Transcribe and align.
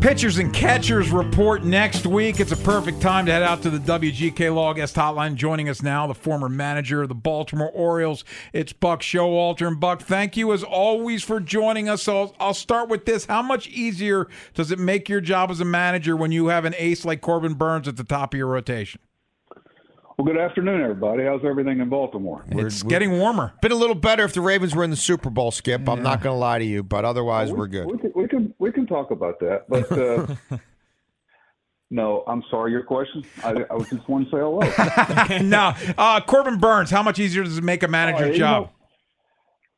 Pitchers 0.00 0.38
and 0.38 0.52
catchers 0.52 1.10
report 1.10 1.64
next 1.64 2.06
week. 2.06 2.38
It's 2.38 2.52
a 2.52 2.56
perfect 2.56 3.00
time 3.00 3.26
to 3.26 3.32
head 3.32 3.42
out 3.42 3.62
to 3.62 3.70
the 3.70 3.78
WGK 3.78 4.54
Law 4.54 4.72
Guest 4.72 4.94
Hotline. 4.94 5.34
Joining 5.34 5.68
us 5.68 5.82
now, 5.82 6.06
the 6.06 6.14
former 6.14 6.48
manager 6.48 7.02
of 7.02 7.08
the 7.08 7.14
Baltimore 7.14 7.70
Orioles. 7.70 8.22
It's 8.52 8.72
Buck 8.72 9.00
Showalter. 9.00 9.66
And 9.66 9.80
Buck, 9.80 10.02
thank 10.02 10.36
you 10.36 10.52
as 10.52 10.62
always 10.62 11.24
for 11.24 11.40
joining 11.40 11.88
us. 11.88 12.02
So 12.04 12.20
I'll, 12.20 12.36
I'll 12.38 12.54
start 12.54 12.88
with 12.88 13.06
this. 13.06 13.24
How 13.24 13.42
much 13.42 13.68
easier 13.68 14.28
does 14.54 14.70
it 14.70 14.78
make 14.78 15.08
your 15.08 15.20
job 15.20 15.50
as 15.50 15.60
a 15.60 15.64
manager 15.64 16.14
when 16.14 16.30
you 16.30 16.48
have 16.48 16.66
an 16.66 16.74
ace 16.78 17.04
like 17.04 17.20
Corbin 17.20 17.54
Burnes 17.54 17.88
at 17.88 17.96
the 17.96 18.04
top 18.04 18.34
of 18.34 18.38
your 18.38 18.48
rotation? 18.48 19.00
Well, 20.18 20.24
good 20.24 20.38
afternoon, 20.38 20.80
everybody. 20.80 21.24
How's 21.24 21.44
everything 21.44 21.78
in 21.78 21.90
Baltimore? 21.90 22.42
It's 22.48 22.82
we're, 22.82 22.88
getting 22.88 23.18
warmer. 23.18 23.52
Been 23.60 23.72
a 23.72 23.76
little 23.76 23.94
better 23.94 24.24
if 24.24 24.32
the 24.32 24.40
Ravens 24.40 24.74
were 24.74 24.82
in 24.82 24.88
the 24.88 24.96
Super 24.96 25.28
Bowl, 25.28 25.50
Skip. 25.50 25.82
Yeah. 25.84 25.92
I'm 25.92 26.02
not 26.02 26.22
going 26.22 26.32
to 26.32 26.38
lie 26.38 26.58
to 26.58 26.64
you, 26.64 26.82
but 26.82 27.04
otherwise 27.04 27.48
well, 27.48 27.58
we, 27.58 27.64
are 27.64 27.66
good. 27.66 27.86
We 27.86 27.98
can, 27.98 28.12
we 28.14 28.28
can, 28.28 28.54
we 28.58 28.72
can 28.72 28.86
talk 28.86 29.10
about 29.10 29.38
that, 29.40 29.68
but 29.68 29.92
uh, 29.92 30.58
no, 31.90 32.24
I'm 32.26 32.42
sorry. 32.50 32.72
Your 32.72 32.82
question? 32.82 33.26
I, 33.44 33.66
I 33.70 33.74
was 33.74 33.90
just 33.90 34.08
want 34.08 34.30
to 34.30 34.30
say 34.30 34.38
hello. 34.38 35.38
no, 35.42 35.74
uh, 35.98 36.22
Corbin 36.22 36.58
Burnes. 36.60 36.90
How 36.90 37.02
much 37.02 37.18
easier 37.18 37.44
does 37.44 37.58
it 37.58 37.64
make 37.64 37.82
a 37.82 37.88
manager's 37.88 38.36
oh, 38.36 38.38
job? 38.38 38.62
Know, 38.62 38.70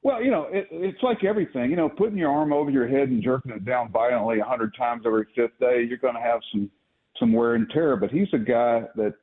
well, 0.02 0.22
you 0.22 0.30
know, 0.30 0.44
it, 0.52 0.68
it's 0.70 1.02
like 1.02 1.24
everything. 1.24 1.68
You 1.68 1.76
know, 1.76 1.88
putting 1.88 2.16
your 2.16 2.30
arm 2.30 2.52
over 2.52 2.70
your 2.70 2.86
head 2.86 3.08
and 3.08 3.20
jerking 3.24 3.50
it 3.50 3.64
down 3.64 3.90
violently 3.90 4.38
a 4.38 4.44
hundred 4.44 4.72
times 4.76 5.02
every 5.04 5.26
fifth 5.34 5.58
day, 5.58 5.82
you're 5.82 5.98
going 5.98 6.14
to 6.14 6.20
have 6.20 6.42
some 6.52 6.70
some 7.18 7.32
wear 7.32 7.56
and 7.56 7.68
tear. 7.70 7.96
But 7.96 8.12
he's 8.12 8.28
a 8.32 8.38
guy 8.38 8.84
that 8.94 9.14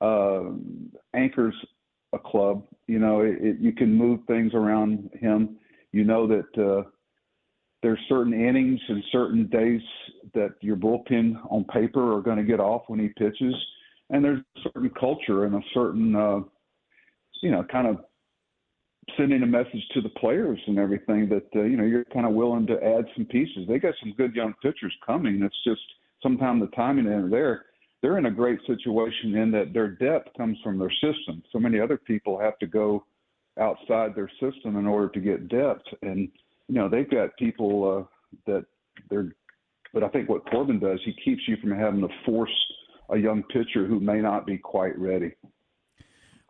uh, 0.00 0.44
anchors 1.14 1.54
a 2.12 2.18
club. 2.18 2.64
You 2.86 2.98
know, 2.98 3.20
it, 3.20 3.36
it, 3.40 3.56
you 3.60 3.72
can 3.72 3.92
move 3.92 4.20
things 4.26 4.52
around 4.54 5.10
him. 5.20 5.56
You 5.92 6.04
know 6.04 6.26
that 6.26 6.62
uh, 6.62 6.88
there's 7.82 7.98
certain 8.08 8.32
innings 8.32 8.80
and 8.88 9.02
certain 9.10 9.46
days 9.46 9.80
that 10.34 10.54
your 10.60 10.76
bullpen 10.76 11.34
on 11.50 11.64
paper 11.64 12.16
are 12.16 12.20
going 12.20 12.36
to 12.36 12.44
get 12.44 12.60
off 12.60 12.82
when 12.88 13.00
he 13.00 13.08
pitches, 13.08 13.54
and 14.10 14.24
there's 14.24 14.40
a 14.56 14.60
certain 14.62 14.90
culture 14.98 15.44
and 15.44 15.54
a 15.54 15.60
certain, 15.74 16.14
uh, 16.14 16.40
you 17.42 17.50
know, 17.50 17.64
kind 17.70 17.86
of 17.86 17.98
sending 19.16 19.42
a 19.42 19.46
message 19.46 19.82
to 19.92 20.00
the 20.00 20.08
players 20.10 20.60
and 20.66 20.78
everything 20.78 21.28
that 21.28 21.46
uh, 21.56 21.62
you 21.62 21.76
know 21.76 21.84
you're 21.84 22.04
kind 22.12 22.26
of 22.26 22.32
willing 22.32 22.66
to 22.66 22.74
add 22.84 23.06
some 23.16 23.24
pieces. 23.26 23.66
They 23.68 23.78
got 23.78 23.94
some 24.00 24.14
good 24.16 24.34
young 24.34 24.54
pitchers 24.62 24.94
coming. 25.04 25.42
It's 25.42 25.64
just 25.64 25.80
sometimes 26.22 26.60
the 26.60 26.76
timing 26.76 27.06
isn't 27.06 27.30
there 27.30 27.66
they're 28.02 28.18
in 28.18 28.26
a 28.26 28.30
great 28.30 28.58
situation 28.66 29.36
in 29.36 29.50
that 29.50 29.72
their 29.72 29.88
depth 29.88 30.30
comes 30.36 30.58
from 30.64 30.78
their 30.78 30.90
system. 30.90 31.42
So 31.52 31.58
many 31.58 31.78
other 31.78 31.98
people 31.98 32.38
have 32.38 32.58
to 32.60 32.66
go 32.66 33.04
outside 33.60 34.14
their 34.14 34.30
system 34.40 34.76
in 34.76 34.86
order 34.86 35.08
to 35.08 35.20
get 35.20 35.48
depth, 35.48 35.86
and 36.02 36.28
you 36.68 36.74
know 36.74 36.88
they've 36.88 37.10
got 37.10 37.36
people 37.38 38.06
uh, 38.06 38.40
that 38.46 38.64
they're. 39.08 39.32
But 39.92 40.04
I 40.04 40.08
think 40.08 40.28
what 40.28 40.48
Corbin 40.48 40.78
does, 40.78 41.00
he 41.04 41.12
keeps 41.24 41.42
you 41.48 41.56
from 41.56 41.72
having 41.72 42.00
to 42.02 42.08
force 42.24 42.54
a 43.10 43.16
young 43.16 43.42
pitcher 43.44 43.86
who 43.86 43.98
may 43.98 44.20
not 44.20 44.46
be 44.46 44.56
quite 44.56 44.96
ready. 44.96 45.34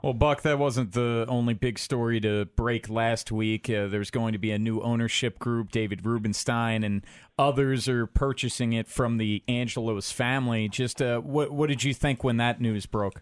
Well, 0.03 0.15
Buck, 0.15 0.41
that 0.43 0.59
wasn't 0.59 0.93
the 0.93 1.27
only 1.29 1.53
big 1.53 1.79
story 1.79 2.21
to 2.21 2.47
break 2.57 2.89
last 2.89 3.31
week. 3.31 3.69
Uh, 3.69 3.87
there's 3.87 4.11
going 4.11 4.33
to 4.33 4.39
be 4.39 4.51
a 4.51 4.59
new 4.59 4.81
ownership 4.81 5.39
group. 5.39 5.71
David 5.71 6.07
Rubenstein 6.07 6.83
and 6.83 7.05
others 7.39 7.87
are 7.87 8.07
purchasing 8.07 8.73
it 8.73 8.89
from 8.89 9.19
the 9.19 9.43
Angelos 9.47 10.11
family. 10.11 10.71
Just 10.71 11.03
uh, 11.03 11.21
what 11.21 11.51
what 11.51 11.69
did 11.69 11.85
you 11.85 11.93
think 11.93 12.25
when 12.25 12.39
that 12.39 12.63
news 12.63 12.87
broke? 12.87 13.21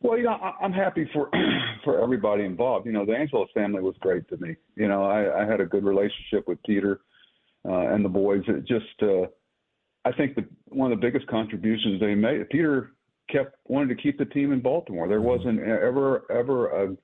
Well, 0.00 0.16
you 0.18 0.24
know, 0.24 0.32
I, 0.32 0.54
I'm 0.60 0.72
happy 0.72 1.08
for 1.12 1.30
for 1.84 2.02
everybody 2.02 2.44
involved. 2.44 2.86
You 2.86 2.92
know, 2.92 3.06
the 3.06 3.14
Angelos 3.14 3.48
family 3.54 3.80
was 3.80 3.94
great 4.00 4.28
to 4.30 4.36
me. 4.38 4.56
You 4.74 4.88
know, 4.88 5.04
I, 5.04 5.42
I 5.42 5.46
had 5.46 5.60
a 5.60 5.66
good 5.66 5.84
relationship 5.84 6.48
with 6.48 6.60
Peter 6.64 7.00
uh, 7.64 7.94
and 7.94 8.04
the 8.04 8.08
boys. 8.08 8.42
It 8.48 8.66
just, 8.66 9.02
uh, 9.02 9.26
I 10.04 10.10
think 10.12 10.34
the 10.34 10.46
one 10.66 10.90
of 10.90 10.98
the 10.98 11.06
biggest 11.06 11.28
contributions 11.28 12.00
they 12.00 12.16
made. 12.16 12.48
Peter 12.50 12.94
kept 13.30 13.56
wanted 13.66 13.96
to 13.96 14.02
keep 14.02 14.18
the 14.18 14.24
team 14.24 14.52
in 14.52 14.60
Baltimore. 14.60 15.08
There 15.08 15.18
mm-hmm. 15.18 15.26
wasn't 15.26 15.60
ever 15.60 16.30
ever 16.30 16.66
a 16.68 16.96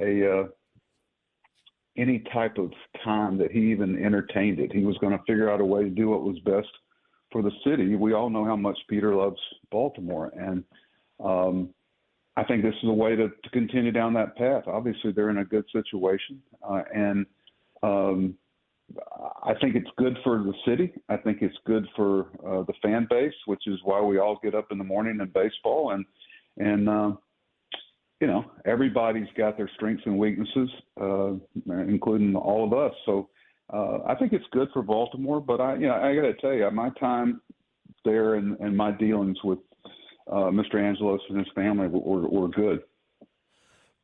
a 0.00 0.40
uh, 0.40 0.46
any 1.96 2.20
type 2.32 2.56
of 2.58 2.72
time 3.04 3.36
that 3.38 3.50
he 3.50 3.70
even 3.70 4.02
entertained 4.02 4.58
it. 4.58 4.72
He 4.72 4.84
was 4.84 4.96
going 4.98 5.16
to 5.16 5.24
figure 5.26 5.50
out 5.50 5.60
a 5.60 5.64
way 5.64 5.82
to 5.82 5.90
do 5.90 6.08
what 6.10 6.22
was 6.22 6.38
best 6.40 6.68
for 7.32 7.42
the 7.42 7.50
city. 7.64 7.94
We 7.94 8.12
all 8.12 8.30
know 8.30 8.44
how 8.44 8.56
much 8.56 8.78
Peter 8.88 9.14
loves 9.14 9.40
Baltimore, 9.70 10.32
and 10.36 10.64
um, 11.22 11.70
I 12.36 12.44
think 12.44 12.62
this 12.62 12.74
is 12.82 12.88
a 12.88 12.92
way 12.92 13.16
to, 13.16 13.28
to 13.28 13.50
continue 13.52 13.92
down 13.92 14.14
that 14.14 14.36
path. 14.36 14.64
Obviously, 14.66 15.12
they're 15.12 15.30
in 15.30 15.38
a 15.38 15.44
good 15.44 15.64
situation, 15.72 16.40
uh, 16.68 16.82
and 16.94 17.26
um, 17.82 18.34
I 19.42 19.54
think 19.54 19.74
it's 19.74 19.90
good 19.96 20.18
for 20.22 20.38
the 20.38 20.52
city. 20.66 20.92
I 21.08 21.16
think 21.16 21.38
it's 21.40 21.56
good 21.66 21.86
for 21.96 22.26
uh, 22.46 22.62
the 22.62 22.74
fan 22.82 23.06
base, 23.08 23.32
which 23.46 23.66
is 23.66 23.78
why 23.84 24.00
we 24.00 24.18
all 24.18 24.38
get 24.42 24.54
up 24.54 24.66
in 24.70 24.78
the 24.78 24.84
morning 24.84 25.18
in 25.20 25.28
baseball. 25.28 25.92
And 25.92 26.04
and 26.58 26.88
uh, 26.88 27.12
you 28.20 28.26
know 28.26 28.44
everybody's 28.64 29.28
got 29.36 29.56
their 29.56 29.70
strengths 29.76 30.02
and 30.06 30.18
weaknesses, 30.18 30.68
uh, 31.00 31.32
including 31.66 32.36
all 32.36 32.64
of 32.64 32.72
us. 32.72 32.94
So 33.06 33.28
uh, 33.72 34.00
I 34.06 34.14
think 34.14 34.32
it's 34.32 34.44
good 34.52 34.68
for 34.72 34.82
Baltimore. 34.82 35.40
But 35.40 35.60
I 35.60 35.74
you 35.76 35.86
know 35.86 35.94
I 35.94 36.14
got 36.14 36.22
to 36.22 36.34
tell 36.34 36.52
you, 36.52 36.70
my 36.70 36.90
time 37.00 37.40
there 38.04 38.34
and, 38.34 38.58
and 38.60 38.76
my 38.76 38.90
dealings 38.90 39.38
with 39.44 39.58
uh, 40.30 40.50
Mr. 40.50 40.76
Angelos 40.76 41.20
and 41.28 41.38
his 41.38 41.48
family 41.54 41.88
were, 41.88 42.28
were 42.28 42.48
good. 42.48 42.80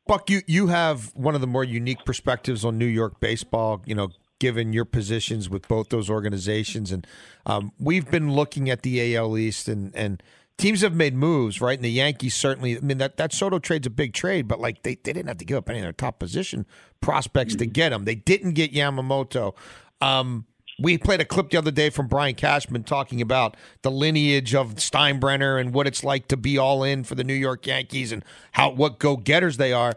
Buck, 0.05 0.29
you, 0.29 0.41
you 0.47 0.67
have 0.67 1.13
one 1.15 1.35
of 1.35 1.41
the 1.41 1.47
more 1.47 1.63
unique 1.63 2.05
perspectives 2.05 2.63
on 2.63 2.77
New 2.77 2.85
York 2.85 3.19
baseball. 3.19 3.81
You 3.85 3.95
know, 3.95 4.09
given 4.39 4.73
your 4.73 4.85
positions 4.85 5.49
with 5.49 5.67
both 5.67 5.89
those 5.89 6.09
organizations. 6.09 6.91
And 6.91 7.05
um, 7.45 7.71
we've 7.79 8.09
been 8.09 8.33
looking 8.33 8.69
at 8.69 8.83
the 8.83 9.15
AL 9.15 9.37
East 9.37 9.67
and 9.67 9.95
and 9.95 10.21
teams 10.57 10.81
have 10.81 10.95
made 10.95 11.13
moves, 11.13 11.61
right? 11.61 11.77
And 11.77 11.85
the 11.85 11.91
Yankees 11.91 12.35
certainly. 12.35 12.77
I 12.77 12.81
mean 12.81 12.97
that 12.97 13.17
that 13.17 13.33
Soto 13.33 13.59
trade's 13.59 13.87
a 13.87 13.91
big 13.91 14.13
trade, 14.13 14.47
but 14.47 14.59
like 14.59 14.83
they, 14.83 14.95
they 14.95 15.13
didn't 15.13 15.27
have 15.27 15.37
to 15.37 15.45
give 15.45 15.57
up 15.57 15.69
any 15.69 15.79
of 15.79 15.83
their 15.83 15.93
top 15.93 16.19
position 16.19 16.65
prospects 17.01 17.55
to 17.55 17.65
get 17.65 17.91
him. 17.91 18.05
They 18.05 18.15
didn't 18.15 18.53
get 18.53 18.73
Yamamoto. 18.73 19.55
Um, 20.01 20.45
we 20.79 20.97
played 20.97 21.21
a 21.21 21.25
clip 21.25 21.49
the 21.49 21.57
other 21.57 21.71
day 21.71 21.89
from 21.89 22.07
Brian 22.07 22.35
Cashman 22.35 22.83
talking 22.83 23.19
about 23.19 23.57
the 23.81 23.89
lineage 23.89 24.53
of 24.53 24.75
Steinbrenner 24.75 25.59
and 25.59 25.73
what 25.73 25.87
it's 25.87 26.03
like 26.03 26.27
to 26.27 26.37
be 26.37 26.57
all 26.57 26.83
in 26.83 27.03
for 27.03 27.15
the 27.15 27.23
New 27.23 27.33
York 27.33 27.65
Yankees 27.65 28.11
and 28.11 28.23
how 28.51 28.69
what 28.69 28.99
go 28.99 29.17
getters 29.17 29.57
they 29.57 29.73
are 29.73 29.93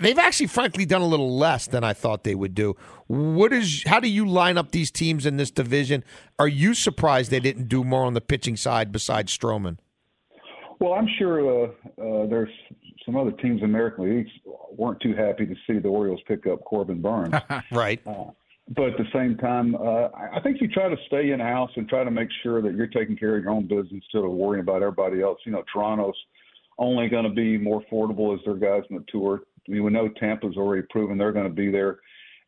they've 0.00 0.18
actually 0.18 0.46
frankly 0.46 0.84
done 0.84 1.02
a 1.02 1.06
little 1.06 1.36
less 1.36 1.66
than 1.66 1.84
I 1.84 1.92
thought 1.92 2.24
they 2.24 2.34
would 2.34 2.54
do. 2.54 2.76
What 3.06 3.52
is 3.52 3.84
how 3.86 4.00
do 4.00 4.08
you 4.08 4.26
line 4.26 4.58
up 4.58 4.72
these 4.72 4.90
teams 4.90 5.26
in 5.26 5.36
this 5.36 5.50
division? 5.50 6.04
Are 6.38 6.48
you 6.48 6.74
surprised 6.74 7.30
they 7.30 7.40
didn't 7.40 7.68
do 7.68 7.84
more 7.84 8.04
on 8.04 8.14
the 8.14 8.20
pitching 8.20 8.56
side 8.56 8.92
besides 8.92 9.36
Stroman? 9.36 9.78
Well, 10.80 10.94
I'm 10.94 11.08
sure 11.18 11.64
uh, 11.64 11.66
uh, 11.66 12.26
there's 12.26 12.50
some 13.06 13.16
other 13.16 13.32
teams 13.32 13.60
in 13.60 13.66
American 13.66 14.16
League 14.16 14.26
weren't 14.76 15.00
too 15.00 15.14
happy 15.14 15.46
to 15.46 15.54
see 15.66 15.78
the 15.78 15.88
Orioles 15.88 16.20
pick 16.26 16.46
up 16.46 16.64
Corbin 16.64 17.00
Burnes. 17.00 17.34
right. 17.72 18.00
Uh, 18.06 18.30
but 18.74 18.90
at 18.90 18.98
the 18.98 19.06
same 19.12 19.36
time, 19.36 19.74
uh, 19.74 20.08
I 20.32 20.40
think 20.42 20.60
you 20.60 20.68
try 20.68 20.88
to 20.88 20.96
stay 21.06 21.30
in 21.30 21.40
house 21.40 21.70
and 21.76 21.88
try 21.88 22.04
to 22.04 22.10
make 22.10 22.28
sure 22.42 22.62
that 22.62 22.74
you're 22.74 22.86
taking 22.86 23.16
care 23.16 23.36
of 23.36 23.42
your 23.42 23.52
own 23.52 23.66
business 23.66 23.90
instead 23.92 24.24
of 24.24 24.30
worrying 24.30 24.62
about 24.62 24.82
everybody 24.82 25.20
else. 25.20 25.38
You 25.44 25.52
know, 25.52 25.64
Toronto's 25.72 26.16
only 26.78 27.08
going 27.08 27.24
to 27.24 27.30
be 27.30 27.58
more 27.58 27.82
affordable 27.82 28.34
as 28.34 28.40
their 28.44 28.54
guys 28.54 28.82
tour. 29.08 29.42
We 29.68 29.80
know 29.80 30.08
Tampa's 30.08 30.56
already 30.56 30.86
proven 30.90 31.18
they're 31.18 31.32
going 31.32 31.48
to 31.48 31.52
be 31.52 31.70
there. 31.70 31.98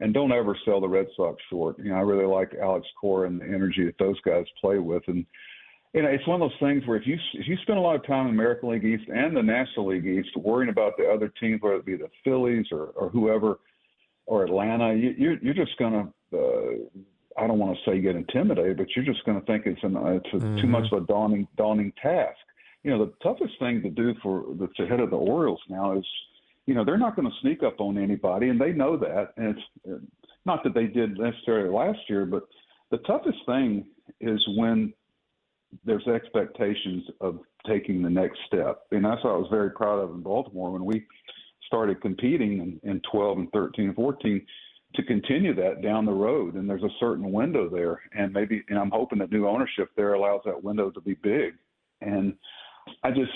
and 0.01 0.13
don't 0.13 0.33
ever 0.33 0.57
sell 0.65 0.81
the 0.81 0.89
Red 0.89 1.07
Sox 1.17 1.41
short. 1.51 1.79
You 1.79 1.91
know, 1.91 1.97
I 1.97 2.01
really 2.01 2.27
like 2.27 2.55
Alex 2.61 2.87
Cora 3.01 3.29
and 3.29 3.41
the 3.41 3.45
energy 3.47 3.85
that 3.87 3.99
those 3.99 4.21
guys 4.21 4.45
play 4.61 4.79
with, 4.79 5.03
and 5.07 5.25
you 5.93 6.03
know, 6.03 6.09
it's 6.09 6.27
one 6.27 6.43
of 6.43 6.51
those 6.51 6.59
things 6.61 6.87
where 6.87 6.97
if 6.97 7.07
you 7.07 7.17
if 7.35 7.47
you 7.47 7.57
spend 7.63 7.79
a 7.79 7.83
lot 7.83 7.95
of 7.95 8.07
time 8.07 8.27
in 8.27 8.35
American 8.35 8.71
League 8.71 8.85
East 8.85 9.09
and 9.09 9.37
the 9.37 9.43
National 9.43 9.87
League 9.87 10.07
East 10.07 10.37
worrying 10.37 10.71
about 10.71 10.97
the 10.97 11.09
other 11.09 11.33
teams, 11.41 11.63
whether 11.63 11.77
it 11.77 11.87
be 11.87 11.97
the 11.97 12.11
Phillies 12.25 12.67
or, 12.73 12.87
or 12.97 13.09
whoever, 13.11 13.61
or 14.27 14.45
Atlanta, 14.45 14.95
you, 14.95 15.15
you're 15.17 15.39
you're 15.39 15.55
just 15.55 15.79
gonna. 15.79 16.13
Uh, 16.33 17.01
I 17.37 17.49
don't 17.49 17.59
want 17.59 17.77
to 17.77 17.91
say 17.91 18.01
get 18.01 18.15
intimidated, 18.15 18.77
but 18.77 18.87
you're 18.95 19.05
just 19.05 19.25
going 19.25 19.41
to 19.41 19.47
think 19.47 19.67
it's 19.67 19.83
an 19.83 19.97
it's 19.97 20.27
a, 20.33 20.37
mm-hmm. 20.37 20.61
too 20.61 20.69
much 20.69 20.85
of 20.93 21.03
a 21.03 21.07
daunting 21.07 21.47
daunting 21.57 21.93
task. 22.01 22.39
You 22.83 22.91
know, 22.91 23.07
the 23.07 23.13
toughest 23.23 23.55
thing 23.59 23.83
to 23.83 23.91
do 23.91 24.15
for 24.23 24.45
that's 24.59 24.79
ahead 24.79 25.01
of 25.01 25.11
the 25.11 25.17
Orioles 25.17 25.61
now 25.69 25.97
is, 25.97 26.05
you 26.67 26.75
know, 26.75 26.85
they're 26.85 26.99
not 26.99 27.17
going 27.17 27.29
to 27.29 27.35
sneak 27.41 27.63
up 27.63 27.81
on 27.81 27.99
anybody, 27.99 28.49
and 28.49 28.61
they 28.61 28.73
know 28.73 28.97
that. 28.97 29.35
And 29.37 29.57
it's 29.85 30.05
not 30.47 30.65
that 30.65 30.75
they 30.75 30.87
did 30.87 31.19
necessarily 31.19 31.71
last 31.71 31.99
year, 32.09 32.25
but 32.25 32.45
the 32.91 32.99
toughest 32.99 33.39
thing 33.47 33.87
is 34.21 34.41
when 34.57 34.93
there's 35.85 36.07
expectations 36.07 37.05
of 37.21 37.41
taking 37.67 38.03
the 38.03 38.11
next 38.11 38.39
step. 38.47 38.83
And 38.93 39.05
that's 39.05 39.23
what 39.25 39.35
I 39.35 39.37
was 39.37 39.49
very 39.51 39.71
proud 39.71 39.99
of 39.99 40.11
in 40.11 40.21
Baltimore 40.21 40.71
when 40.71 40.85
we 40.85 41.05
started 41.67 42.01
competing 42.01 42.79
in, 42.85 42.91
in 42.91 43.01
12 43.11 43.39
and 43.39 43.53
13 43.53 43.87
and 43.87 43.95
14 43.97 44.47
to 44.95 45.03
continue 45.03 45.55
that 45.57 45.83
down 45.83 46.07
the 46.07 46.13
road. 46.13 46.55
And 46.55 46.71
there's 46.71 46.85
a 46.85 46.99
certain 47.01 47.33
window 47.33 47.69
there. 47.69 48.01
And 48.17 48.33
maybe, 48.33 48.63
and 48.69 48.79
I'm 48.79 48.91
hoping 48.91 49.19
that 49.19 49.33
new 49.33 49.49
ownership 49.49 49.91
there 49.97 50.15
allows 50.15 50.43
that 50.45 50.63
window 50.63 50.91
to 50.91 51.01
be 51.01 51.15
big. 51.15 51.55
And 52.01 52.35
I 53.03 53.11
just, 53.11 53.33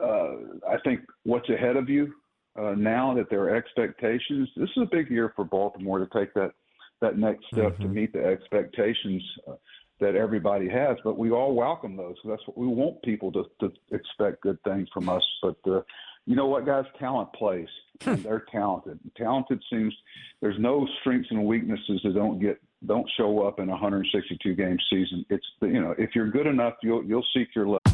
uh, 0.00 0.34
I 0.70 0.76
think 0.84 1.00
what's 1.24 1.48
ahead 1.48 1.76
of 1.76 1.88
you 1.88 2.14
uh, 2.56 2.74
now 2.76 3.14
that 3.14 3.30
there 3.30 3.42
are 3.42 3.54
expectations, 3.54 4.48
this 4.56 4.70
is 4.76 4.82
a 4.82 4.88
big 4.90 5.10
year 5.10 5.32
for 5.34 5.44
Baltimore 5.44 5.98
to 5.98 6.08
take 6.18 6.34
that 6.34 6.52
that 7.00 7.18
next 7.18 7.44
step 7.52 7.72
mm-hmm. 7.74 7.82
to 7.82 7.88
meet 7.88 8.12
the 8.12 8.24
expectations. 8.24 9.22
Uh, 9.46 9.54
that 10.00 10.16
everybody 10.16 10.68
has, 10.68 10.96
but 11.04 11.16
we 11.16 11.30
all 11.30 11.54
welcome 11.54 11.96
those. 11.96 12.16
That's 12.24 12.44
what 12.46 12.58
we 12.58 12.66
want 12.66 13.00
people 13.02 13.30
to, 13.32 13.44
to 13.60 13.72
expect 13.92 14.40
good 14.42 14.58
things 14.64 14.88
from 14.92 15.08
us. 15.08 15.22
But 15.40 15.56
uh, 15.66 15.82
you 16.26 16.34
know 16.34 16.46
what, 16.46 16.66
guys? 16.66 16.84
Talent 16.98 17.32
plays. 17.32 17.68
and 18.06 18.22
they're 18.22 18.44
talented. 18.50 18.98
Talented 19.16 19.62
seems 19.70 19.94
there's 20.40 20.58
no 20.58 20.86
strengths 21.00 21.30
and 21.30 21.44
weaknesses 21.44 22.00
that 22.02 22.14
don't 22.14 22.40
get 22.40 22.60
don't 22.86 23.08
show 23.16 23.46
up 23.46 23.60
in 23.60 23.68
a 23.68 23.72
162 23.72 24.54
game 24.54 24.76
season. 24.90 25.24
It's 25.30 25.46
you 25.62 25.80
know 25.80 25.94
if 25.96 26.10
you're 26.14 26.30
good 26.30 26.46
enough, 26.46 26.74
you'll 26.82 27.04
you'll 27.04 27.26
seek 27.34 27.54
your 27.54 27.66
level. 27.66 27.93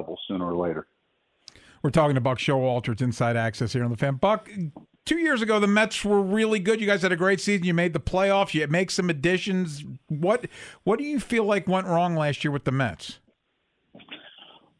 later. 0.61 0.87
We're 1.83 1.89
talking 1.89 2.15
to 2.15 2.21
Buck 2.21 2.37
Showalter. 2.37 2.89
It's 2.89 3.01
Inside 3.01 3.35
Access 3.35 3.73
here 3.73 3.83
on 3.83 3.89
the 3.89 3.97
fan. 3.97 4.15
Buck, 4.15 4.49
two 5.05 5.17
years 5.17 5.41
ago, 5.41 5.59
the 5.59 5.67
Mets 5.67 6.05
were 6.05 6.21
really 6.21 6.59
good. 6.59 6.79
You 6.79 6.87
guys 6.87 7.01
had 7.01 7.11
a 7.11 7.17
great 7.17 7.41
season. 7.41 7.65
You 7.65 7.73
made 7.73 7.93
the 7.93 7.99
playoffs. 7.99 8.53
You 8.53 8.67
make 8.67 8.91
some 8.91 9.09
additions. 9.09 9.83
What 10.07 10.45
What 10.83 10.99
do 10.99 11.05
you 11.05 11.19
feel 11.19 11.43
like 11.43 11.67
went 11.67 11.87
wrong 11.87 12.15
last 12.15 12.43
year 12.43 12.51
with 12.51 12.65
the 12.65 12.71
Mets? 12.71 13.19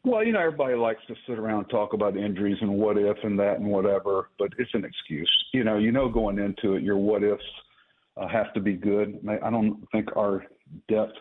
Well, 0.04 0.24
you 0.24 0.32
know, 0.34 0.40
everybody 0.40 0.76
likes 0.76 1.02
to 1.08 1.16
sit 1.28 1.38
around 1.38 1.60
and 1.60 1.70
talk 1.70 1.94
about 1.94 2.18
injuries 2.18 2.58
and 2.62 2.72
what 2.72 2.98
if 2.98 3.18
and 3.24 3.38
that 3.40 3.60
and 3.60 3.68
whatever, 3.68 4.30
but 4.40 4.50
it's 4.58 4.74
an 4.74 4.84
excuse. 4.84 5.32
You 5.54 5.64
know, 5.64 5.78
you 5.78 5.92
know 5.92 6.10
going 6.10 6.40
into 6.40 6.74
it, 6.74 6.82
your 6.82 6.98
what 6.98 7.24
ifs 7.24 7.44
uh, 8.18 8.28
have 8.28 8.52
to 8.54 8.60
be 8.60 8.74
good. 8.74 9.20
I 9.44 9.50
don't 9.52 9.84
think 9.92 10.10
our 10.18 10.44
depth 10.88 11.14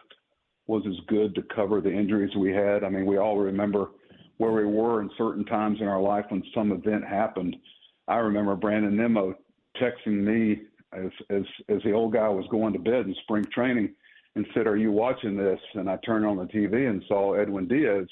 was 0.66 0.82
as 0.86 0.98
good 1.08 1.34
to 1.34 1.42
cover 1.54 1.82
the 1.82 1.92
injuries 1.92 2.34
we 2.36 2.52
had. 2.52 2.82
I 2.82 2.88
mean, 2.88 3.04
we 3.04 3.18
all 3.18 3.36
remember 3.36 3.88
where 4.40 4.52
we 4.52 4.64
were 4.64 5.02
in 5.02 5.10
certain 5.18 5.44
times 5.44 5.76
in 5.82 5.86
our 5.86 6.00
life 6.00 6.24
when 6.30 6.42
some 6.54 6.72
event 6.72 7.04
happened. 7.06 7.54
I 8.08 8.16
remember 8.16 8.56
Brandon 8.56 8.96
Nimmo 8.96 9.34
texting 9.78 10.24
me 10.24 10.62
as 10.94 11.10
as 11.28 11.42
as 11.68 11.82
the 11.84 11.92
old 11.92 12.14
guy 12.14 12.26
was 12.30 12.46
going 12.50 12.72
to 12.72 12.78
bed 12.78 13.04
in 13.04 13.14
spring 13.22 13.44
training 13.54 13.94
and 14.36 14.46
said, 14.54 14.66
"Are 14.66 14.78
you 14.78 14.92
watching 14.92 15.36
this?" 15.36 15.60
And 15.74 15.90
I 15.90 15.98
turned 15.98 16.24
on 16.24 16.38
the 16.38 16.46
TV 16.46 16.88
and 16.88 17.04
saw 17.06 17.34
Edwin 17.34 17.68
Diaz 17.68 18.08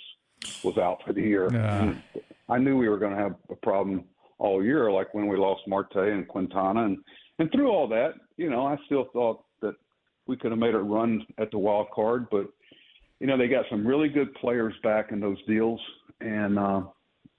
was 0.62 0.76
out 0.76 0.98
for 1.06 1.14
the 1.14 1.22
year. 1.22 1.48
Yeah. 1.50 1.94
I 2.50 2.58
knew 2.58 2.76
we 2.76 2.90
were 2.90 2.98
going 2.98 3.16
to 3.16 3.22
have 3.22 3.36
a 3.48 3.56
problem 3.56 4.04
all 4.36 4.62
year, 4.62 4.92
like 4.92 5.14
when 5.14 5.28
we 5.28 5.38
lost 5.38 5.62
Marte 5.66 5.96
and 5.96 6.28
Quintana, 6.28 6.84
and 6.84 6.98
and 7.38 7.50
through 7.52 7.70
all 7.70 7.88
that, 7.88 8.12
you 8.36 8.50
know, 8.50 8.66
I 8.66 8.76
still 8.84 9.06
thought 9.14 9.44
that 9.62 9.76
we 10.26 10.36
could 10.36 10.50
have 10.50 10.60
made 10.60 10.75
a 10.75 10.78
run 10.78 11.25
at 11.38 11.50
the 11.50 11.58
wild 11.58 11.86
card, 11.94 12.26
but 12.30 12.48
you 13.19 13.26
know, 13.26 13.38
they 13.38 13.48
got 13.48 13.64
some 13.70 13.86
really 13.86 14.10
good 14.10 14.34
players 14.34 14.75
back 14.82 15.10
in 15.10 15.20
those 15.20 15.42
deals 15.46 15.80
and 16.20 16.59
uh, 16.59 16.82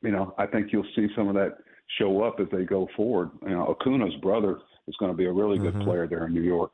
you 0.02 0.12
know 0.12 0.34
I 0.38 0.46
think 0.46 0.72
you'll 0.72 0.88
see 0.96 1.08
some 1.16 1.28
of 1.28 1.36
that 1.36 1.58
show 1.98 2.24
up 2.24 2.40
as 2.40 2.48
they 2.52 2.64
go 2.64 2.88
forward. 2.96 3.31
You 3.44 3.50
know, 3.50 3.68
Acuna's 3.68 4.16
brother 4.22 4.60
is 4.88 4.96
going 5.00 5.12
to 5.12 5.18
be 5.18 5.26
a 5.26 5.31
really 5.31 5.58
good 5.58 5.74
mm-hmm. 5.74 5.84
player 5.84 6.08
there 6.08 6.28
in 6.28 6.34
New 6.34 6.42
York. 6.42 6.72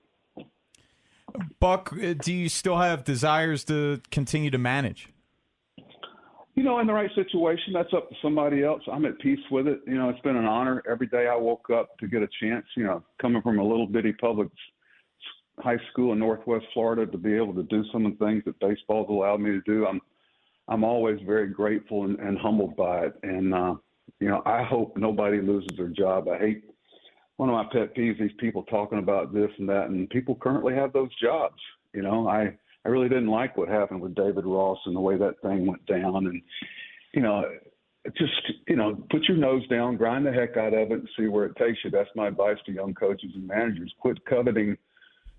Buck, 1.60 1.94
uh, 1.94 2.14
do 2.14 2.34
you 2.34 2.50
still 2.50 2.78
have 2.78 3.04
desires 3.04 3.64
to 3.66 4.02
continue 4.12 4.52
to 4.52 4.58
manage? 4.58 5.10
You 6.56 6.64
know, 6.64 6.80
in 6.80 6.88
the 6.88 6.94
right 6.94 7.10
situation, 7.16 7.74
that's 7.74 7.94
up 7.94 8.08
to 8.10 8.16
somebody 8.22 8.64
else. 8.64 8.82
I'm 8.90 9.04
at 9.06 9.20
peace 9.20 9.40
with 9.52 9.68
it. 9.68 9.82
You 9.86 9.96
know, 9.96 10.10
it's 10.10 10.22
been 10.22 10.38
an 10.38 10.46
honor 10.46 10.82
every 10.90 11.08
day 11.08 11.28
I 11.28 11.36
woke 11.36 11.70
up 11.70 11.98
to 12.00 12.08
get 12.08 12.22
a 12.22 12.30
chance. 12.42 12.66
You 12.78 12.84
know, 12.84 13.04
coming 13.22 13.42
from 13.42 13.60
a 13.60 13.64
little 13.64 13.88
bitty 13.88 14.14
public 14.14 14.48
high 15.60 15.78
school 15.92 16.14
in 16.14 16.20
Northwest 16.20 16.66
Florida 16.74 17.06
to 17.06 17.18
be 17.18 17.34
able 17.34 17.54
to 17.56 17.64
do 17.64 17.84
some 17.92 18.06
of 18.06 18.18
the 18.18 18.26
things 18.26 18.44
that 18.46 18.60
baseball's 18.60 19.10
allowed 19.10 19.42
me 19.42 19.52
to 19.52 19.62
do. 19.62 19.86
I'm 19.86 20.02
I'm 20.68 20.84
always 20.84 21.20
very 21.26 21.48
grateful 21.48 22.06
and, 22.06 22.20
and 22.20 22.38
humbled 22.38 22.76
by 22.76 23.06
it. 23.06 23.14
And 23.24 23.54
uh, 23.54 23.76
you 24.20 24.28
know, 24.28 24.42
I 24.46 24.64
hope 24.64 24.98
nobody 24.98 25.42
loses 25.42 25.78
their 25.78 25.90
job. 25.90 26.28
I 26.28 26.38
hate 26.38 26.64
one 27.38 27.50
of 27.50 27.54
my 27.54 27.66
pet 27.72 27.96
peeves 27.96 28.20
these 28.20 28.32
people 28.40 28.64
talking 28.64 29.00
about 29.00 29.34
this 29.34 29.50
and 29.60 29.68
that, 29.70 29.88
and 29.90 30.10
people 30.10 30.36
currently 30.36 30.74
have 30.74 30.94
those 30.94 31.10
jobs. 31.22 31.62
You 31.94 32.02
know, 32.02 32.28
I 32.28 32.56
I 32.86 32.90
really 32.90 33.10
didn't 33.10 33.28
like 33.28 33.58
what 33.58 33.68
happened 33.68 34.02
with 34.02 34.16
David 34.16 34.46
Ross 34.46 34.80
and 34.86 34.96
the 34.96 35.02
way 35.02 35.18
that 35.18 35.42
thing 35.42 35.66
went 35.66 35.86
down, 35.86 36.28
and 36.28 36.42
you 37.14 37.22
know, 37.22 37.44
just 38.18 38.34
you 38.68 38.76
know, 38.76 38.96
put 39.10 39.24
your 39.28 39.38
nose 39.38 39.68
down, 39.68 39.98
grind 39.98 40.26
the 40.26 40.32
heck 40.32 40.58
out 40.58 40.74
of 40.74 40.92
it, 40.92 41.00
and 41.00 41.10
see 41.18 41.28
where 41.28 41.46
it 41.46 41.56
takes 41.58 41.80
you. 41.84 41.92
That's 41.92 42.10
my 42.16 42.28
advice 42.28 42.58
to 42.66 42.72
young 42.72 42.94
coaches 42.94 43.32
and 43.36 43.48
managers. 43.48 43.94
Quit 44.00 44.24
coveting 44.26 44.78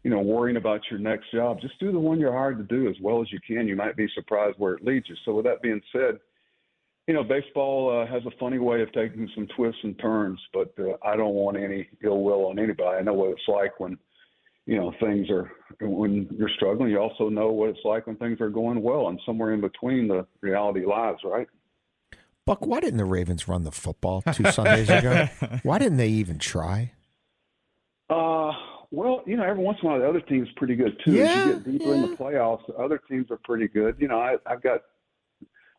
you 0.06 0.12
know, 0.12 0.20
worrying 0.20 0.56
about 0.56 0.82
your 0.88 1.00
next 1.00 1.32
job. 1.32 1.60
Just 1.60 1.80
do 1.80 1.90
the 1.90 1.98
one 1.98 2.20
you're 2.20 2.32
hired 2.32 2.58
to 2.58 2.76
do 2.76 2.88
as 2.88 2.94
well 3.02 3.20
as 3.20 3.32
you 3.32 3.40
can. 3.44 3.66
You 3.66 3.74
might 3.74 3.96
be 3.96 4.06
surprised 4.14 4.54
where 4.56 4.74
it 4.74 4.84
leads 4.84 5.08
you. 5.08 5.16
So, 5.24 5.34
with 5.34 5.46
that 5.46 5.60
being 5.62 5.80
said, 5.92 6.20
you 7.08 7.14
know, 7.14 7.24
baseball 7.24 7.90
uh, 7.90 8.06
has 8.06 8.22
a 8.24 8.30
funny 8.38 8.58
way 8.58 8.82
of 8.82 8.92
taking 8.92 9.28
some 9.34 9.48
twists 9.56 9.80
and 9.82 9.98
turns, 9.98 10.38
but 10.52 10.72
uh, 10.78 10.92
I 11.04 11.16
don't 11.16 11.34
want 11.34 11.56
any 11.56 11.88
ill 12.04 12.22
will 12.22 12.46
on 12.46 12.60
anybody. 12.60 12.98
I 12.98 13.02
know 13.02 13.14
what 13.14 13.30
it's 13.30 13.48
like 13.48 13.80
when, 13.80 13.98
you 14.64 14.76
know, 14.76 14.92
things 15.00 15.28
are 15.28 15.50
when 15.80 16.28
you're 16.38 16.50
struggling. 16.54 16.92
You 16.92 17.00
also 17.00 17.28
know 17.28 17.50
what 17.50 17.70
it's 17.70 17.84
like 17.84 18.06
when 18.06 18.14
things 18.14 18.40
are 18.40 18.48
going 18.48 18.82
well, 18.82 19.08
and 19.08 19.20
somewhere 19.26 19.54
in 19.54 19.60
between, 19.60 20.06
the 20.06 20.24
reality 20.40 20.86
lies, 20.86 21.16
right? 21.24 21.48
Buck, 22.44 22.64
why 22.64 22.78
didn't 22.78 22.98
the 22.98 23.04
Ravens 23.04 23.48
run 23.48 23.64
the 23.64 23.72
football 23.72 24.22
two 24.22 24.52
Sundays 24.52 24.88
ago? 24.88 25.28
why 25.64 25.80
didn't 25.80 25.98
they 25.98 26.10
even 26.10 26.38
try? 26.38 26.92
Uh, 28.08 28.52
well, 28.90 29.22
you 29.26 29.36
know, 29.36 29.44
every 29.44 29.62
once 29.62 29.78
in 29.82 29.88
a 29.88 29.92
while 29.92 30.00
the 30.00 30.08
other 30.08 30.20
team's 30.20 30.48
pretty 30.56 30.76
good 30.76 31.00
too. 31.04 31.12
Yeah, 31.12 31.24
As 31.24 31.46
you 31.46 31.52
get 31.54 31.64
deeper 31.64 31.84
yeah. 31.86 31.94
in 31.94 32.02
the 32.02 32.16
playoffs, 32.16 32.66
the 32.66 32.74
other 32.74 33.00
teams 33.08 33.30
are 33.30 33.38
pretty 33.44 33.68
good. 33.68 33.96
You 33.98 34.08
know, 34.08 34.18
I, 34.18 34.36
I've 34.46 34.62
got, 34.62 34.82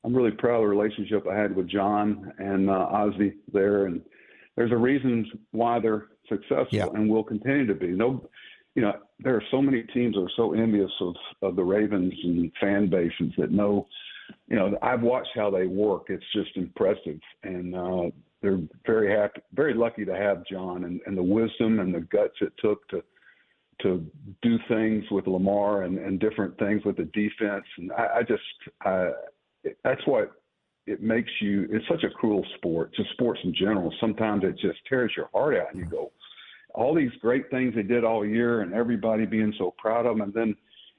I'm 0.03 0.15
really 0.15 0.31
proud 0.31 0.57
of 0.57 0.61
the 0.61 0.67
relationship 0.67 1.25
I 1.27 1.35
had 1.35 1.55
with 1.55 1.69
John 1.69 2.31
and 2.37 2.69
uh, 2.69 2.73
Ozzie 2.73 3.35
there, 3.51 3.85
and 3.85 4.01
there's 4.55 4.71
a 4.71 4.77
reason 4.77 5.29
why 5.51 5.79
they're 5.79 6.07
successful 6.29 6.67
yeah. 6.71 6.87
and 6.93 7.09
will 7.09 7.23
continue 7.23 7.65
to 7.65 7.75
be. 7.75 7.87
No, 7.87 8.29
you 8.75 8.81
know, 8.81 8.93
there 9.19 9.35
are 9.35 9.43
so 9.51 9.61
many 9.61 9.83
teams 9.93 10.15
that 10.15 10.21
are 10.21 10.31
so 10.35 10.53
envious 10.53 10.91
of 11.01 11.15
of 11.41 11.55
the 11.55 11.63
Ravens 11.63 12.13
and 12.23 12.51
fan 12.59 12.89
bases 12.89 13.33
that 13.37 13.51
know. 13.51 13.87
You 14.49 14.57
know, 14.57 14.77
I've 14.81 15.01
watched 15.01 15.29
how 15.35 15.49
they 15.49 15.67
work. 15.67 16.07
It's 16.09 16.23
just 16.33 16.49
impressive, 16.55 17.19
and 17.43 17.73
uh, 17.73 18.09
they're 18.41 18.59
very 18.85 19.11
happy, 19.11 19.41
very 19.53 19.73
lucky 19.73 20.05
to 20.05 20.15
have 20.15 20.45
John 20.45 20.83
and, 20.83 21.01
and 21.05 21.17
the 21.17 21.23
wisdom 21.23 21.79
and 21.79 21.93
the 21.93 22.01
guts 22.01 22.35
it 22.41 22.53
took 22.59 22.87
to 22.89 23.03
to 23.81 24.03
do 24.41 24.57
things 24.67 25.03
with 25.11 25.27
Lamar 25.27 25.83
and, 25.83 25.99
and 25.99 26.19
different 26.19 26.57
things 26.57 26.83
with 26.83 26.97
the 26.97 27.03
defense. 27.03 27.65
And 27.77 27.91
I, 27.91 28.07
I 28.17 28.23
just, 28.23 28.41
I, 28.81 29.11
that's 29.83 30.01
what 30.05 30.31
it 30.87 31.03
makes 31.03 31.29
you. 31.41 31.67
It's 31.69 31.87
such 31.87 32.03
a 32.03 32.09
cruel 32.09 32.43
sport, 32.55 32.93
just 32.95 33.11
sports 33.11 33.39
in 33.43 33.53
general. 33.53 33.93
Sometimes 33.99 34.43
it 34.43 34.57
just 34.57 34.79
tears 34.89 35.11
your 35.15 35.29
heart 35.33 35.55
out, 35.57 35.73
and 35.73 35.79
you 35.79 35.85
go, 35.85 36.11
all 36.73 36.95
these 36.95 37.11
great 37.21 37.51
things 37.51 37.75
they 37.75 37.83
did 37.83 38.03
all 38.03 38.25
year, 38.25 38.61
and 38.61 38.73
everybody 38.73 39.25
being 39.25 39.53
so 39.59 39.73
proud 39.77 40.05
of 40.05 40.17
them, 40.17 40.21
and 40.21 40.33
then 40.33 40.55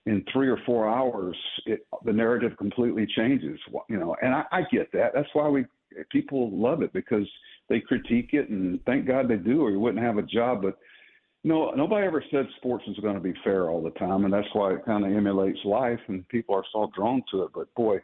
in 0.07 0.25
three 0.33 0.49
or 0.49 0.59
four 0.64 0.88
hours, 0.88 1.37
it, 1.66 1.87
the 2.04 2.12
narrative 2.12 2.52
completely 2.59 3.07
changes. 3.16 3.59
You 3.88 3.99
know, 3.99 4.14
and 4.23 4.35
I, 4.35 4.45
I 4.52 4.62
get 4.71 4.92
that. 4.92 5.12
That's 5.14 5.28
why 5.33 5.49
we 5.49 5.64
people 6.11 6.50
love 6.50 6.83
it 6.83 6.92
because 6.92 7.26
they 7.68 7.80
critique 7.80 8.30
it, 8.33 8.49
and 8.49 8.83
thank 8.85 9.07
God 9.07 9.28
they 9.28 9.37
do, 9.37 9.62
or 9.62 9.71
you 9.71 9.80
wouldn't 9.80 10.04
have 10.04 10.18
a 10.18 10.23
job. 10.23 10.62
But 10.62 10.78
no, 11.45 11.71
nobody 11.71 12.07
ever 12.07 12.25
said 12.30 12.47
sports 12.57 12.85
is 12.88 12.97
going 12.99 13.14
to 13.14 13.21
be 13.21 13.35
fair 13.45 13.71
all 13.71 13.83
the 13.83 13.90
time, 13.90 14.25
and 14.25 14.33
that's 14.33 14.49
why 14.52 14.75
it 14.75 14.85
kind 14.85 15.04
of 15.04 15.12
emulates 15.12 15.59
life, 15.64 16.00
and 16.09 16.26
people 16.28 16.54
are 16.54 16.64
so 16.73 16.90
drawn 16.97 17.23
to 17.30 17.42
it. 17.42 17.50
But 17.54 17.73
boy, 17.75 18.00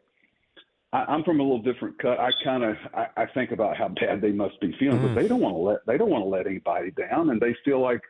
I, 0.93 1.05
I'm 1.09 1.25
from 1.25 1.41
a 1.41 1.43
little 1.43 1.63
different 1.63 1.99
cut. 1.99 2.21
I 2.21 2.31
kind 2.43 2.65
of 2.65 2.77
I, 2.95 3.23
I 3.23 3.27
think 3.27 3.51
about 3.51 3.77
how 3.77 3.89
bad 3.89 4.21
they 4.21 4.33
must 4.33 4.61
be 4.61 4.75
feeling, 4.79 5.01
mm. 5.01 5.15
but 5.15 5.21
they 5.21 5.29
don't 5.29 5.41
want 5.41 5.57
to 5.57 5.61
let 5.61 5.87
they 5.87 5.99
don't 5.99 6.11
want 6.11 6.25
to 6.25 6.29
let 6.29 6.47
anybody 6.47 6.91
down, 6.93 7.31
and 7.31 7.41
they 7.41 7.55
feel 7.65 7.81
like 7.81 8.01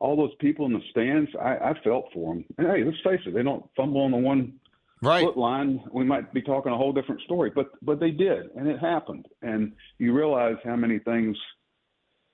all 0.00 0.16
those 0.16 0.34
people 0.40 0.66
in 0.66 0.72
the 0.72 0.82
stands. 0.90 1.30
I, 1.40 1.56
I 1.56 1.74
felt 1.84 2.06
for 2.12 2.34
them. 2.34 2.44
And 2.58 2.66
hey, 2.66 2.84
let's 2.84 3.00
face 3.04 3.20
it, 3.26 3.34
they 3.34 3.42
don't 3.42 3.64
fumble 3.76 4.02
on 4.02 4.10
the 4.10 4.16
one 4.16 4.54
right. 5.04 5.24
foot 5.24 5.36
line, 5.36 5.82
we 5.92 6.04
might 6.04 6.32
be 6.32 6.42
talking 6.42 6.72
a 6.72 6.76
whole 6.76 6.92
different 6.92 7.20
story. 7.22 7.50
But 7.54 7.66
but 7.82 8.00
they 8.00 8.10
did, 8.10 8.50
and 8.56 8.68
it 8.68 8.78
happened. 8.78 9.26
And 9.42 9.72
you 9.98 10.12
realize 10.12 10.56
how 10.64 10.76
many 10.76 10.98
things 10.98 11.36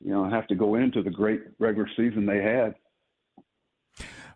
you 0.00 0.12
know 0.12 0.28
have 0.28 0.46
to 0.48 0.54
go 0.54 0.76
into 0.76 1.02
the 1.02 1.10
great 1.10 1.42
regular 1.58 1.88
season 1.96 2.26
they 2.26 2.42
had. 2.42 2.74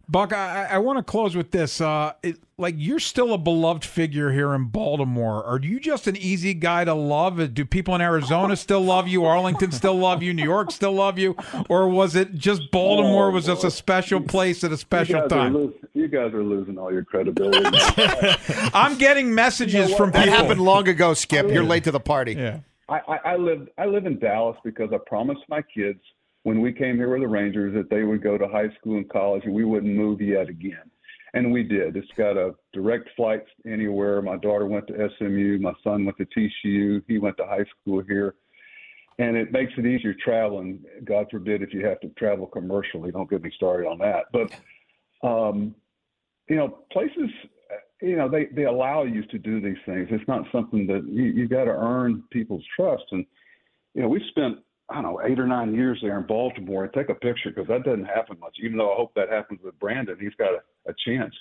Buck, 0.09 0.33
I, 0.33 0.67
I 0.67 0.79
want 0.79 0.99
to 0.99 1.03
close 1.03 1.35
with 1.35 1.51
this. 1.51 1.81
Uh, 1.81 2.13
it, 2.23 2.37
like, 2.59 2.75
you're 2.77 2.99
still 2.99 3.33
a 3.33 3.39
beloved 3.39 3.85
figure 3.85 4.33
here 4.33 4.55
in 4.55 4.67
Baltimore. 4.67 5.43
Are 5.45 5.59
you 5.59 5.81
just 5.81 6.07
an 6.07 6.17
easy 6.17 6.53
guy 6.53 6.85
to 6.85 6.95
love? 6.95 7.55
Do 7.55 7.65
people 7.65 7.95
in 7.95 8.01
Arizona 8.01 8.57
still 8.57 8.83
love 8.83 9.09
you? 9.09 9.25
Arlington 9.25 9.73
still 9.73 9.97
love 9.97 10.23
you? 10.23 10.35
New 10.35 10.45
York 10.45 10.71
still 10.71 10.93
love 10.93 11.19
you? 11.19 11.37
Or 11.69 11.89
was 11.89 12.15
it 12.15 12.35
just 12.35 12.71
Baltimore 12.71 13.31
was 13.31 13.47
just 13.47 13.65
a 13.65 13.71
special 13.71 14.21
place 14.21 14.63
at 14.63 14.73
a 14.73 14.77
special 14.77 15.23
you 15.23 15.29
time? 15.29 15.55
Losing, 15.55 15.79
you 15.95 16.09
guys 16.09 16.35
are 16.35 16.45
losing 16.45 16.79
all 16.79 16.93
your 16.93 17.05
credibility. 17.05 17.65
I'm 18.75 18.99
getting 18.99 19.35
messages 19.35 19.75
you 19.75 19.91
know 19.91 19.97
from 19.97 20.13
people. 20.13 20.27
That 20.27 20.29
happened 20.29 20.61
long 20.61 20.89
ago, 20.89 21.15
Skip. 21.15 21.51
You're 21.51 21.65
late 21.65 21.85
to 21.85 21.91
the 21.91 22.01
party. 22.01 22.35
Yeah. 22.35 22.61
I, 22.89 23.01
I, 23.09 23.17
I 23.33 23.37
live 23.37 23.69
I 23.79 23.87
live 23.87 24.05
in 24.05 24.19
Dallas 24.19 24.59
because 24.63 24.91
I 24.93 24.99
promised 25.07 25.41
my 25.49 25.63
kids– 25.63 26.01
when 26.45 26.61
we 26.61 26.73
came 26.73 26.97
here 26.97 27.11
with 27.11 27.23
the 27.23 27.29
Rangers 27.29 27.75
that 27.75 27.91
they 27.91 28.05
would 28.05 28.23
go 28.23 28.39
to 28.39 28.47
high 28.47 28.69
school 28.79 28.99
and 28.99 29.09
college 29.09 29.43
and 29.45 29.55
we 29.55 29.65
wouldn't 29.65 29.95
move 29.95 30.21
yet 30.21 30.49
again. 30.49 30.91
And 31.33 31.51
we 31.51 31.65
did. 31.65 31.97
It's 31.97 32.07
got 32.17 32.37
a 32.37 32.55
direct 32.73 33.09
flight 33.17 33.45
anywhere. 33.67 34.23
My 34.23 34.37
daughter 34.37 34.67
went 34.67 34.87
to 34.87 35.09
SMU. 35.19 35.59
My 35.59 35.73
son 35.83 36.05
went 36.05 36.19
to 36.19 36.27
TCU. 36.27 37.03
He 37.09 37.19
went 37.19 37.37
to 37.39 37.47
high 37.47 37.65
school 37.81 38.03
here. 38.07 38.37
And 39.19 39.37
it 39.37 39.53
makes 39.53 39.73
it 39.77 39.87
easier 39.87 40.15
traveling. 40.15 40.81
God 41.05 41.27
forbid 41.31 41.63
if 41.63 41.73
you 41.73 41.85
have 41.87 41.99
to 42.01 42.09
travel 42.11 42.47
commercially. 42.47 43.11
Don't 43.11 43.29
get 43.29 43.43
me 43.43 43.51
started 43.57 43.89
on 43.89 43.99
that. 43.99 44.27
But, 44.33 44.53
um, 45.27 45.75
you 46.49 46.57
know, 46.57 46.79
places, 46.93 47.31
you 48.03 48.17
know, 48.17 48.29
they, 48.29 48.47
they 48.53 48.65
allow 48.65 49.05
you 49.05 49.25
to 49.25 49.39
do 49.39 49.61
these 49.61 49.83
things. 49.87 50.09
It's 50.11 50.29
not 50.29 50.45
something 50.53 50.87
that 50.89 51.05
you, 51.09 51.25
you 51.25 51.49
got 51.49 51.65
to 51.65 51.71
earn 51.71 52.23
people's 52.31 52.65
trust. 52.77 53.05
And, 53.13 53.25
you 53.95 54.03
know, 54.03 54.09
we 54.09 54.23
spent 54.29 54.59
I 54.91 54.95
don't 54.95 55.05
know, 55.05 55.21
eight 55.25 55.41
or 55.41 55.47
nine 55.47 55.75
years 55.75 55.99
there 56.03 56.19
in 56.19 56.27
Baltimore 56.27 56.85
and 56.85 56.93
take 56.93 57.09
a 57.09 57.15
picture 57.15 57.51
because 57.51 57.69
that 57.69 57.85
doesn't 57.85 58.05
happen 58.05 58.39
much. 58.39 58.57
Even 58.63 58.77
though 58.77 58.93
I 58.93 58.97
hope 58.97 59.15
that 59.15 59.31
happens 59.31 59.61
with 59.65 59.79
Brandon, 59.79 60.17
he's 60.21 60.35
got 60.37 60.53
a, 60.53 60.91
a 60.91 60.95
chance. 61.07 61.35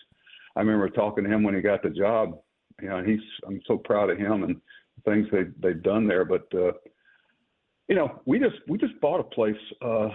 I 0.55 0.61
remember 0.61 0.89
talking 0.89 1.23
to 1.25 1.29
him 1.29 1.43
when 1.43 1.55
he 1.55 1.61
got 1.61 1.83
the 1.83 1.89
job. 1.89 2.39
You 2.81 2.89
know, 2.89 3.03
he's 3.03 3.19
I'm 3.45 3.61
so 3.67 3.77
proud 3.77 4.09
of 4.09 4.17
him 4.17 4.43
and 4.43 4.61
things 5.05 5.27
they 5.31 5.43
they've 5.61 5.83
done 5.83 6.07
there. 6.07 6.25
But 6.25 6.47
uh, 6.53 6.71
you 7.87 7.95
know, 7.95 8.21
we 8.25 8.39
just 8.39 8.55
we 8.67 8.77
just 8.77 8.99
bought 9.01 9.19
a 9.19 9.23
place. 9.23 9.55
Uh, 9.81 10.09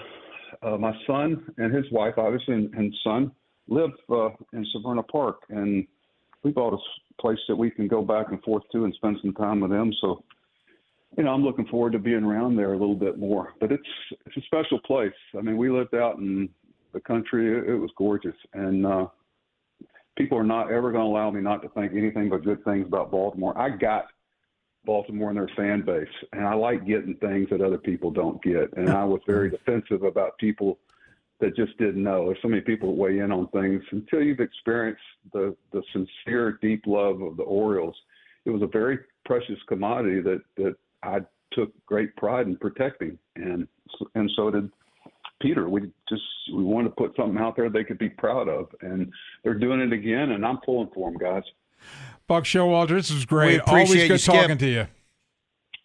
uh, 0.62 0.78
my 0.78 0.94
son 1.06 1.44
and 1.58 1.75
his 1.75 1.85
wife, 1.92 2.14
obviously, 2.16 2.54
and, 2.54 2.75
and 2.75 2.94
son 3.04 3.30
live 3.68 3.90
uh, 4.11 4.30
in 4.54 4.66
Severna 4.75 5.06
Park, 5.06 5.42
and 5.50 5.87
we 6.42 6.50
bought 6.50 6.73
a 6.73 7.20
place 7.20 7.38
that 7.49 7.56
we 7.56 7.70
can 7.70 7.87
go 7.87 8.02
back 8.02 8.28
and 8.30 8.42
forth 8.42 8.62
to 8.73 8.85
and 8.85 8.94
spend 8.94 9.18
some 9.20 9.35
time 9.35 9.61
with 9.61 9.70
them. 9.70 9.92
So 10.00 10.25
you 11.16 11.24
know, 11.24 11.32
I'm 11.32 11.44
looking 11.44 11.66
forward 11.66 11.92
to 11.92 11.98
being 11.98 12.24
around 12.24 12.56
there 12.56 12.72
a 12.72 12.78
little 12.78 12.94
bit 12.94 13.18
more. 13.18 13.54
But 13.60 13.72
it's 13.72 13.88
it's 14.26 14.36
a 14.36 14.42
special 14.42 14.78
place. 14.80 15.12
I 15.36 15.40
mean, 15.40 15.56
we 15.56 15.70
lived 15.70 15.94
out 15.94 16.18
in 16.18 16.48
the 16.92 17.00
country. 17.00 17.58
It, 17.58 17.70
it 17.70 17.76
was 17.76 17.90
gorgeous, 17.96 18.36
and 18.52 18.86
uh, 18.86 19.06
people 20.16 20.38
are 20.38 20.44
not 20.44 20.70
ever 20.70 20.92
going 20.92 21.04
to 21.04 21.10
allow 21.10 21.30
me 21.30 21.40
not 21.40 21.62
to 21.62 21.68
think 21.70 21.92
anything 21.92 22.28
but 22.28 22.44
good 22.44 22.62
things 22.64 22.86
about 22.86 23.10
Baltimore. 23.10 23.56
I 23.58 23.70
got 23.70 24.06
Baltimore 24.84 25.30
and 25.30 25.38
their 25.38 25.50
fan 25.56 25.82
base, 25.84 26.08
and 26.32 26.46
I 26.46 26.54
like 26.54 26.86
getting 26.86 27.14
things 27.16 27.48
that 27.50 27.60
other 27.60 27.78
people 27.78 28.10
don't 28.10 28.42
get. 28.42 28.72
And 28.76 28.90
I 28.90 29.04
was 29.04 29.20
very 29.26 29.50
defensive 29.50 30.02
about 30.02 30.38
people 30.38 30.78
that 31.40 31.56
just 31.56 31.76
didn't 31.78 32.02
know. 32.02 32.26
There's 32.26 32.38
so 32.42 32.48
many 32.48 32.62
people 32.62 32.90
that 32.90 33.00
weigh 33.00 33.20
in 33.20 33.30
on 33.30 33.48
things 33.48 33.82
until 33.92 34.22
you've 34.22 34.40
experienced 34.40 35.02
the 35.32 35.56
the 35.72 35.82
sincere, 35.92 36.58
deep 36.60 36.84
love 36.86 37.22
of 37.22 37.36
the 37.36 37.44
Orioles. 37.44 37.96
It 38.44 38.50
was 38.50 38.62
a 38.62 38.66
very 38.66 38.98
precious 39.24 39.58
commodity 39.68 40.20
that 40.22 40.42
that 40.56 40.76
I 41.02 41.20
took 41.52 41.70
great 41.86 42.14
pride 42.16 42.46
in 42.46 42.56
protecting, 42.56 43.18
and 43.36 43.66
and 44.14 44.30
so 44.36 44.50
did 44.50 44.70
Peter. 45.40 45.68
We 45.68 45.90
just 46.08 46.22
we 46.54 46.62
wanted 46.62 46.90
to 46.90 46.94
put 46.94 47.16
something 47.16 47.38
out 47.38 47.56
there 47.56 47.70
they 47.70 47.84
could 47.84 47.98
be 47.98 48.08
proud 48.08 48.48
of, 48.48 48.68
and 48.80 49.10
they're 49.44 49.54
doing 49.54 49.80
it 49.80 49.92
again, 49.92 50.32
and 50.32 50.44
I'm 50.44 50.58
pulling 50.58 50.90
for 50.94 51.10
them, 51.10 51.18
guys. 51.18 51.44
Buck 52.26 52.44
Showalter, 52.44 52.90
this 52.90 53.10
is 53.10 53.24
great. 53.24 53.60
Always 53.62 53.94
good 53.94 54.10
you, 54.10 54.18
talking 54.18 54.58
to 54.58 54.66
you. 54.66 54.86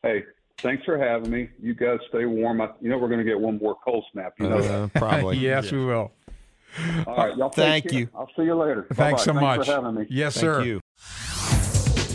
Hey, 0.02 0.24
thanks 0.58 0.84
for 0.84 0.98
having 0.98 1.32
me. 1.32 1.50
You 1.62 1.74
guys 1.74 2.00
stay 2.10 2.26
warm. 2.26 2.60
I, 2.62 2.70
you 2.82 2.90
know 2.90 2.98
we're 2.98 3.08
going 3.08 3.20
to 3.20 3.26
get 3.26 3.40
one 3.40 3.58
more 3.58 3.76
cold 3.84 4.04
snap. 4.12 4.34
You 4.40 4.50
know 4.50 4.58
uh, 4.58 4.88
probably. 5.00 5.38
yes, 5.40 5.72
we 5.72 5.86
will. 5.86 6.12
All 7.08 7.16
right, 7.16 7.38
y'all. 7.38 7.50
Thank 7.50 7.90
care. 7.90 8.00
you. 8.00 8.10
I'll 8.16 8.30
see 8.36 8.44
you 8.44 8.56
later. 8.56 8.88
Thanks 8.94 9.26
Bye-bye. 9.26 9.34
so 9.34 9.34
much. 9.34 9.56
Thanks 9.58 9.70
for 9.70 9.76
having 9.76 9.96
me. 10.02 10.08
Yes, 10.10 10.34
Thank 10.34 10.42
sir. 10.42 10.64
You. 10.64 10.82